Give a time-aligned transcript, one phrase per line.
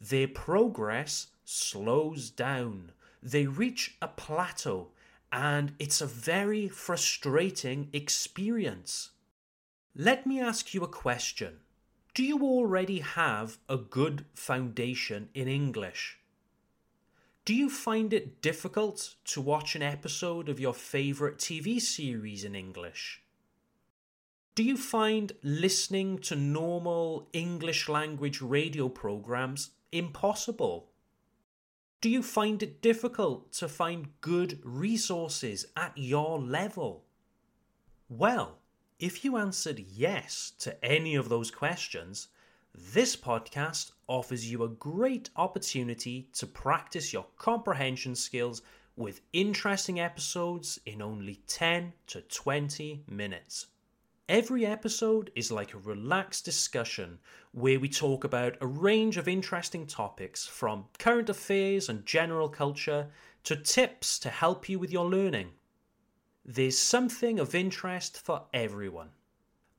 [0.00, 4.92] Their progress slows down, they reach a plateau,
[5.32, 9.10] and it's a very frustrating experience.
[10.00, 11.58] Let me ask you a question.
[12.14, 16.20] Do you already have a good foundation in English?
[17.44, 22.54] Do you find it difficult to watch an episode of your favourite TV series in
[22.54, 23.24] English?
[24.54, 30.90] Do you find listening to normal English language radio programs impossible?
[32.00, 37.02] Do you find it difficult to find good resources at your level?
[38.08, 38.57] Well,
[38.98, 42.28] if you answered yes to any of those questions,
[42.74, 48.60] this podcast offers you a great opportunity to practice your comprehension skills
[48.96, 53.66] with interesting episodes in only 10 to 20 minutes.
[54.28, 57.20] Every episode is like a relaxed discussion
[57.52, 63.08] where we talk about a range of interesting topics from current affairs and general culture
[63.44, 65.52] to tips to help you with your learning.
[66.50, 69.10] There's something of interest for everyone.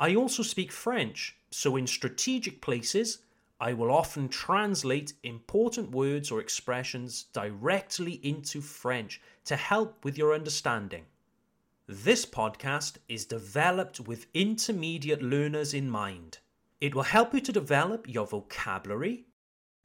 [0.00, 3.18] I also speak French, so in strategic places,
[3.60, 10.34] I will often translate important words or expressions directly into French to help with your
[10.34, 11.04] understanding.
[11.86, 16.38] This podcast is developed with intermediate learners in mind.
[16.80, 19.26] It will help you to develop your vocabulary,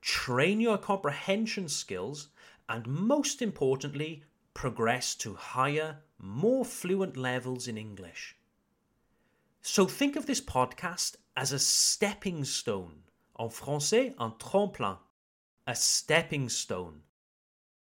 [0.02, 2.30] train your comprehension skills,
[2.68, 4.24] and most importantly,
[4.54, 8.36] progress to higher, more fluent levels in English.
[9.62, 13.04] So think of this podcast as a stepping stone.
[13.40, 14.98] En français, un tremplin.
[15.68, 17.02] A stepping stone.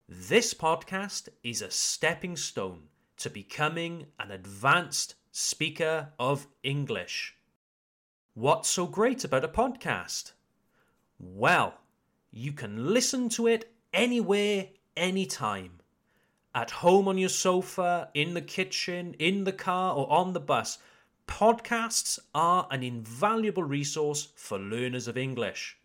[0.08, 7.36] This podcast is a stepping stone to becoming an advanced speaker of English.
[8.34, 10.32] What's so great about a podcast?
[11.18, 11.74] Well,
[12.30, 15.81] you can listen to it anywhere, anytime
[16.54, 20.78] at home on your sofa, in the kitchen, in the car, or on the bus,
[21.26, 25.78] podcasts are an invaluable resource for learners of English.